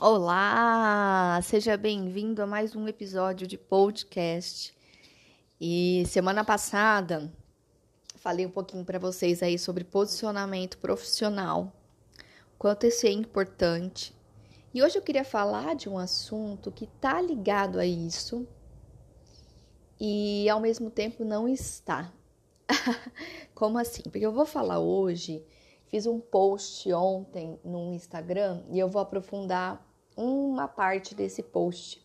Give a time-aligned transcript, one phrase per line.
[0.00, 4.72] Olá, seja bem-vindo a mais um episódio de podcast.
[5.60, 7.28] E semana passada
[8.14, 11.72] falei um pouquinho para vocês aí sobre posicionamento profissional,
[12.56, 14.14] quanto isso é importante.
[14.72, 18.46] E hoje eu queria falar de um assunto que tá ligado a isso
[19.98, 22.12] e ao mesmo tempo não está.
[23.52, 24.04] Como assim?
[24.04, 25.44] Porque eu vou falar hoje,
[25.88, 29.87] fiz um post ontem no Instagram e eu vou aprofundar
[30.18, 32.04] uma parte desse post.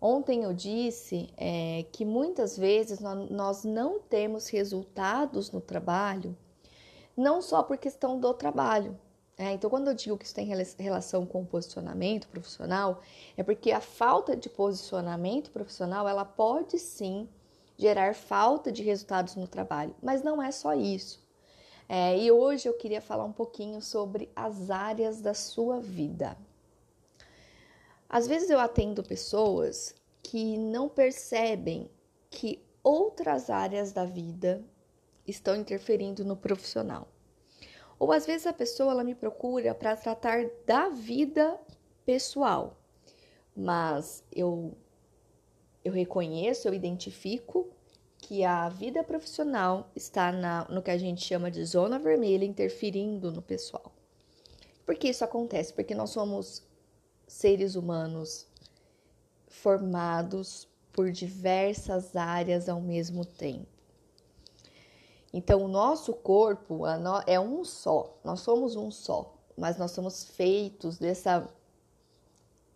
[0.00, 6.36] Ontem eu disse é, que muitas vezes nós não temos resultados no trabalho,
[7.16, 8.98] não só por questão do trabalho.
[9.36, 10.46] É, então, quando eu digo que isso tem
[10.78, 13.00] relação com o posicionamento profissional,
[13.36, 17.26] é porque a falta de posicionamento profissional ela pode sim
[17.76, 21.26] gerar falta de resultados no trabalho, mas não é só isso.
[21.88, 26.36] É, e hoje eu queria falar um pouquinho sobre as áreas da sua vida.
[28.10, 31.88] Às vezes eu atendo pessoas que não percebem
[32.28, 34.64] que outras áreas da vida
[35.24, 37.06] estão interferindo no profissional.
[38.00, 41.56] Ou às vezes a pessoa ela me procura para tratar da vida
[42.04, 42.76] pessoal,
[43.54, 44.76] mas eu
[45.84, 47.70] eu reconheço, eu identifico
[48.18, 53.32] que a vida profissional está na, no que a gente chama de zona vermelha, interferindo
[53.32, 53.92] no pessoal.
[54.84, 55.72] Por que isso acontece?
[55.72, 56.62] Porque nós somos
[57.30, 58.44] seres humanos
[59.46, 63.68] formados por diversas áreas ao mesmo tempo.
[65.32, 66.82] Então, o nosso corpo
[67.24, 71.48] é um só, nós somos um só, mas nós somos feitos dessa,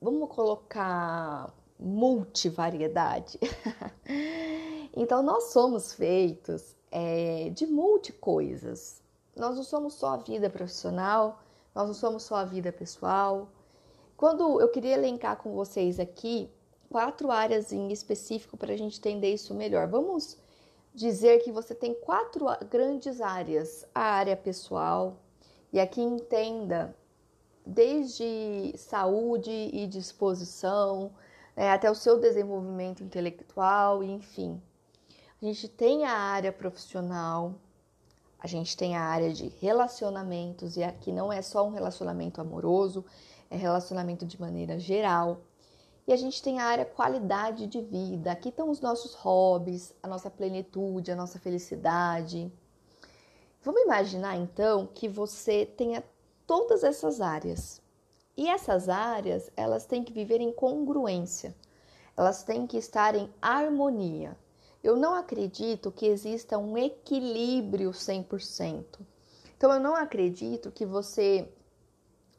[0.00, 3.40] vamos colocar, multivariedade.
[4.94, 9.02] então, nós somos feitos é, de multi coisas.
[9.34, 11.42] Nós não somos só a vida profissional,
[11.74, 13.48] nós não somos só a vida pessoal.
[14.16, 16.48] Quando eu queria elencar com vocês aqui
[16.88, 20.38] quatro áreas em específico para a gente entender isso melhor, vamos
[20.94, 25.16] dizer que você tem quatro grandes áreas: a área pessoal,
[25.72, 26.96] e aqui entenda
[27.66, 31.10] desde saúde e disposição,
[31.56, 34.62] né, até o seu desenvolvimento intelectual, enfim.
[35.42, 37.54] A gente tem a área profissional,
[38.38, 43.04] a gente tem a área de relacionamentos, e aqui não é só um relacionamento amoroso,
[43.50, 45.42] é relacionamento de maneira geral.
[46.06, 48.32] E a gente tem a área qualidade de vida.
[48.32, 52.52] Aqui estão os nossos hobbies, a nossa plenitude, a nossa felicidade.
[53.62, 56.04] Vamos imaginar então que você tenha
[56.46, 57.80] todas essas áreas.
[58.36, 61.54] E essas áreas, elas têm que viver em congruência.
[62.16, 64.36] Elas têm que estar em harmonia.
[64.82, 68.84] Eu não acredito que exista um equilíbrio 100%.
[69.56, 71.48] Então eu não acredito que você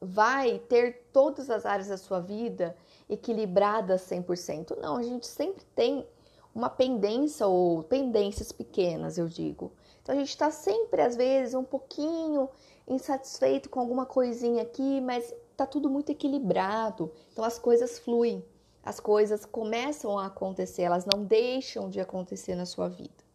[0.00, 2.76] vai ter todas as áreas da sua vida
[3.08, 4.78] equilibradas 100%.
[4.80, 6.06] Não, a gente sempre tem
[6.54, 9.72] uma pendência ou pendências pequenas, eu digo.
[10.02, 12.48] Então a gente está sempre, às vezes, um pouquinho
[12.88, 17.12] insatisfeito com alguma coisinha aqui, mas tá tudo muito equilibrado.
[17.32, 18.44] Então as coisas fluem,
[18.82, 23.30] as coisas começam a acontecer, elas não deixam de acontecer na sua vida.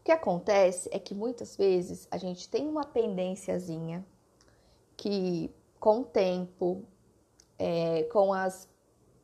[0.00, 4.04] O que acontece é que muitas vezes a gente tem uma pendênciazinha
[4.96, 6.84] que com o tempo,
[7.58, 8.68] é, com as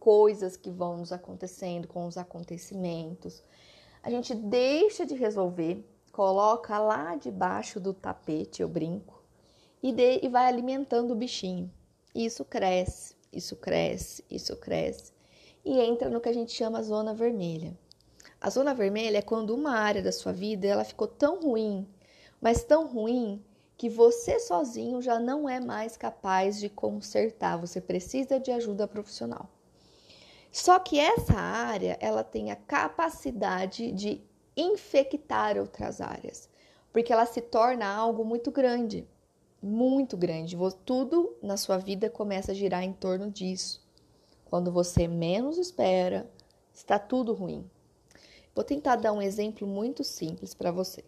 [0.00, 3.42] coisas que vão nos acontecendo, com os acontecimentos,
[4.02, 9.22] a gente deixa de resolver, coloca lá debaixo do tapete, eu brinco,
[9.82, 11.70] e, de, e vai alimentando o bichinho.
[12.14, 15.16] E isso cresce, isso cresce, isso cresce
[15.66, 17.76] e entra no que a gente chama zona vermelha.
[18.40, 21.84] A zona vermelha é quando uma área da sua vida ela ficou tão ruim,
[22.40, 23.42] mas tão ruim
[23.76, 29.50] que você sozinho já não é mais capaz de consertar, você precisa de ajuda profissional.
[30.50, 34.22] Só que essa área, ela tem a capacidade de
[34.56, 36.48] infectar outras áreas,
[36.90, 39.06] porque ela se torna algo muito grande,
[39.62, 40.56] muito grande.
[40.86, 43.86] Tudo na sua vida começa a girar em torno disso.
[44.46, 46.30] Quando você menos espera,
[46.72, 47.68] está tudo ruim.
[48.54, 51.04] Vou tentar dar um exemplo muito simples para você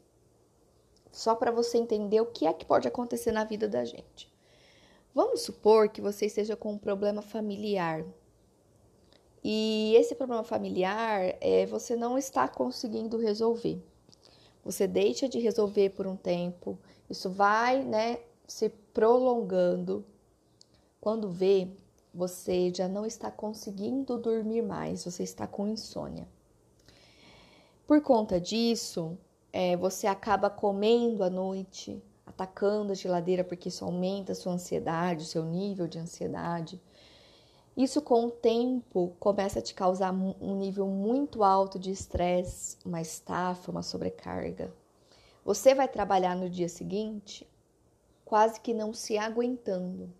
[1.10, 4.30] só para você entender o que é que pode acontecer na vida da gente.
[5.14, 8.04] Vamos supor que você esteja com um problema familiar.
[9.42, 13.82] E esse problema familiar é você não está conseguindo resolver.
[14.64, 16.78] Você deixa de resolver por um tempo,
[17.08, 20.04] isso vai, né, se prolongando.
[21.00, 21.68] Quando vê,
[22.12, 26.28] você já não está conseguindo dormir mais, você está com insônia.
[27.86, 29.16] Por conta disso,
[29.52, 35.24] é, você acaba comendo à noite, atacando a geladeira porque isso aumenta a sua ansiedade,
[35.24, 36.80] o seu nível de ansiedade.
[37.76, 43.00] Isso com o tempo começa a te causar um nível muito alto de estresse, uma
[43.00, 44.72] estafa, uma sobrecarga.
[45.44, 47.48] Você vai trabalhar no dia seguinte
[48.24, 50.12] quase que não se aguentando.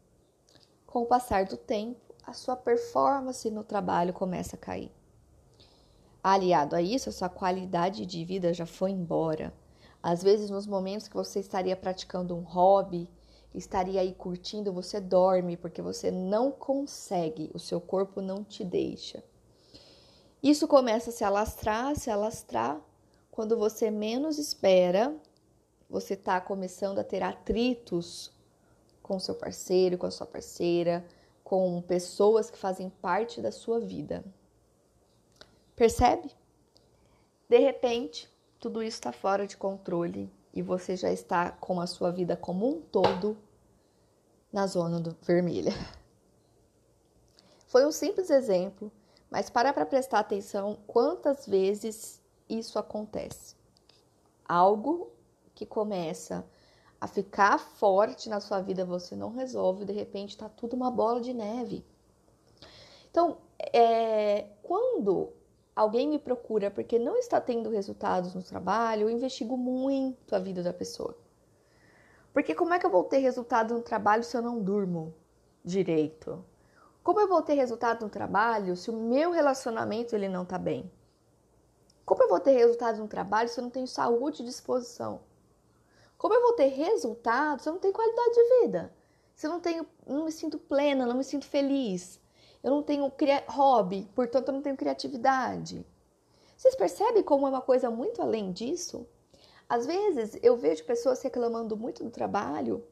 [0.87, 4.91] Com o passar do tempo, a sua performance no trabalho começa a cair.
[6.23, 9.53] Aliado a isso, a sua qualidade de vida já foi embora.
[10.03, 13.09] Às vezes, nos momentos que você estaria praticando um hobby,
[13.55, 19.23] estaria aí curtindo, você dorme porque você não consegue, o seu corpo não te deixa.
[20.43, 22.81] Isso começa a se alastrar, se alastrar.
[23.31, 25.17] Quando você menos espera,
[25.89, 28.33] você está começando a ter atritos
[29.03, 31.05] com seu parceiro, com a sua parceira,
[31.43, 34.25] com pessoas que fazem parte da sua vida.
[35.79, 36.29] Percebe?
[37.49, 38.29] De repente,
[38.59, 42.69] tudo isso está fora de controle e você já está com a sua vida como
[42.69, 43.39] um todo
[44.53, 45.71] na zona vermelha.
[47.69, 48.91] Foi um simples exemplo,
[49.31, 53.55] mas para para prestar atenção quantas vezes isso acontece.
[54.45, 55.13] Algo
[55.55, 56.45] que começa
[57.01, 61.21] a ficar forte na sua vida, você não resolve, de repente está tudo uma bola
[61.21, 61.87] de neve.
[63.09, 63.39] Então,
[63.73, 65.38] é, quando
[65.79, 70.61] alguém me procura porque não está tendo resultados no trabalho, eu investigo muito a vida
[70.61, 71.17] da pessoa.
[72.33, 75.15] Porque como é que eu vou ter resultado no trabalho se eu não durmo
[75.65, 76.45] direito?
[77.01, 80.91] Como eu vou ter resultado no trabalho se o meu relacionamento ele não está bem?
[82.05, 85.21] Como eu vou ter resultado no trabalho se eu não tenho saúde e disposição?
[86.17, 88.93] Como eu vou ter resultados se eu não tenho qualidade de vida?
[89.33, 92.21] Se eu não tenho, não me sinto plena, não me sinto feliz.
[92.63, 93.11] Eu não tenho
[93.47, 95.85] hobby, portanto eu não tenho criatividade.
[96.57, 99.07] Vocês percebem como é uma coisa muito além disso?
[99.69, 102.85] Às vezes eu vejo pessoas reclamando muito do trabalho.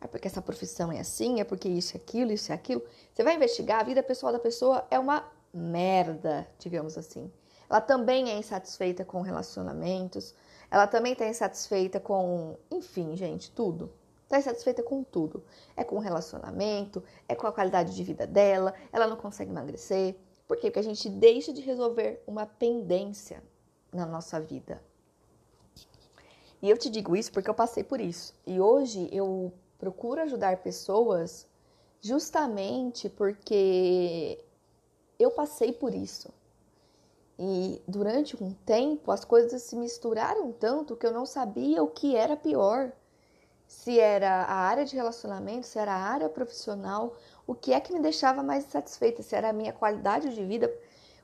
[0.00, 2.82] É porque essa profissão é assim, é porque isso, aquilo, isso, aquilo.
[3.12, 7.30] Você vai investigar, a vida pessoal da pessoa é uma merda, digamos assim.
[7.70, 10.34] Ela também é insatisfeita com relacionamentos,
[10.70, 13.92] ela também está insatisfeita com, enfim, gente, tudo.
[14.24, 15.44] Está insatisfeita com tudo.
[15.76, 20.16] É com o relacionamento, é com a qualidade de vida dela, ela não consegue emagrecer.
[20.48, 20.68] Por quê?
[20.70, 23.42] Porque a gente deixa de resolver uma pendência
[23.92, 24.82] na nossa vida.
[26.60, 28.34] E eu te digo isso porque eu passei por isso.
[28.46, 31.46] E hoje eu procuro ajudar pessoas
[32.00, 34.42] justamente porque
[35.18, 36.32] eu passei por isso.
[37.38, 42.16] E durante um tempo as coisas se misturaram tanto que eu não sabia o que
[42.16, 42.92] era pior.
[43.66, 47.14] Se era a área de relacionamento, se era a área profissional,
[47.46, 50.72] o que é que me deixava mais insatisfeita, se era a minha qualidade de vida.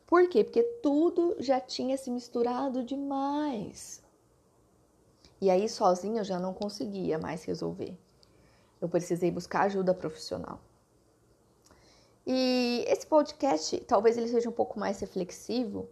[0.06, 0.42] Por quê?
[0.42, 4.02] Porque tudo já tinha se misturado demais.
[5.40, 7.96] E aí sozinha eu já não conseguia mais resolver.
[8.80, 10.60] Eu precisei buscar ajuda profissional.
[12.26, 15.88] E esse podcast, talvez ele seja um pouco mais reflexivo,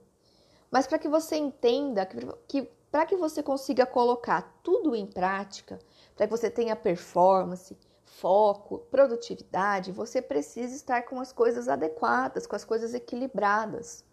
[0.71, 5.79] mas para que você entenda que, que para que você consiga colocar tudo em prática,
[6.19, 12.57] para que você tenha performance, foco, produtividade, você precisa estar com as coisas adequadas, com
[12.57, 14.05] as coisas equilibradas.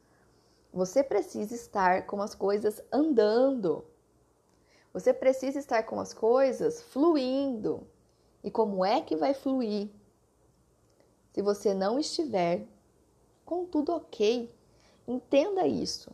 [0.72, 3.84] Você precisa estar com as coisas andando.
[4.94, 7.88] Você precisa estar com as coisas fluindo.
[8.44, 9.90] E como é que vai fluir?
[11.34, 12.68] Se você não estiver
[13.44, 14.54] com tudo ok,
[15.07, 16.12] entenda isso.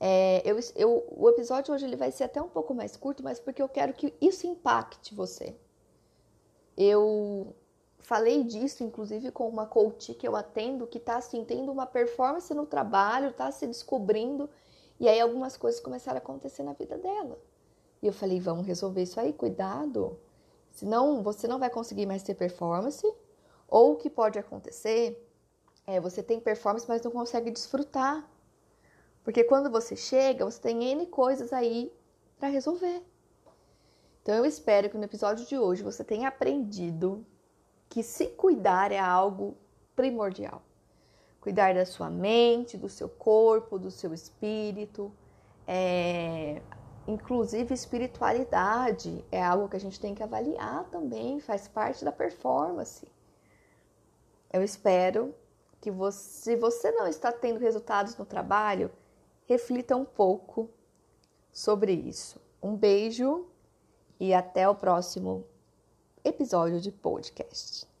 [0.00, 3.38] É, eu, eu, o episódio hoje ele vai ser até um pouco mais curto, mas
[3.38, 5.56] porque eu quero que isso impacte você.
[6.76, 7.54] Eu
[8.00, 12.52] falei disso, inclusive, com uma coach que eu atendo, que está assim, tendo uma performance
[12.52, 14.50] no trabalho, está se descobrindo,
[15.00, 17.38] e aí algumas coisas começaram a acontecer na vida dela.
[18.02, 20.18] E eu falei, vamos resolver isso aí, cuidado.
[20.70, 23.06] Senão você não vai conseguir mais ter performance,
[23.68, 25.20] ou o que pode acontecer
[25.86, 28.28] é você tem performance, mas não consegue desfrutar
[29.24, 31.90] porque quando você chega, você tem N coisas aí
[32.38, 33.02] para resolver.
[34.22, 37.26] Então eu espero que no episódio de hoje você tenha aprendido
[37.88, 39.56] que se cuidar é algo
[39.96, 40.62] primordial.
[41.40, 45.12] Cuidar da sua mente, do seu corpo, do seu espírito,
[45.66, 46.60] é...
[47.06, 53.06] inclusive espiritualidade é algo que a gente tem que avaliar também, faz parte da performance.
[54.52, 55.34] Eu espero
[55.80, 58.90] que você, se você não está tendo resultados no trabalho,
[59.46, 60.70] reflita um pouco
[61.52, 62.40] sobre isso.
[62.62, 63.46] Um beijo
[64.18, 65.44] e até o próximo
[66.24, 67.93] episódio de podcast.